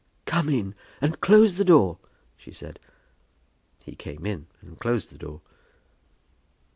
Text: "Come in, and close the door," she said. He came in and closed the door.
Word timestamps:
"Come 0.25 0.49
in, 0.49 0.73
and 0.99 1.21
close 1.21 1.57
the 1.57 1.63
door," 1.63 1.99
she 2.35 2.49
said. 2.51 2.79
He 3.85 3.95
came 3.95 4.25
in 4.25 4.47
and 4.59 4.79
closed 4.79 5.11
the 5.11 5.17
door. 5.19 5.41